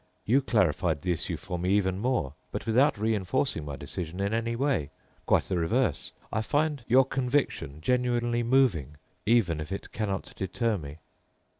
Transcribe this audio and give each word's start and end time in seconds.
You 0.25 0.41
clarified 0.41 1.03
the 1.03 1.11
issue 1.11 1.37
for 1.37 1.59
me 1.59 1.75
even 1.77 1.99
more, 1.99 2.33
but 2.51 2.65
without 2.65 2.97
reinforcing 2.97 3.65
my 3.65 3.75
decision 3.75 4.19
in 4.19 4.33
any 4.33 4.55
way—quite 4.55 5.43
the 5.43 5.59
reverse. 5.59 6.11
I 6.33 6.41
find 6.41 6.83
your 6.87 7.05
conviction 7.05 7.81
genuinely 7.81 8.41
moving, 8.41 8.97
even 9.27 9.59
if 9.61 9.71
it 9.71 9.91
cannot 9.91 10.33
deter 10.35 10.79
me." 10.79 10.97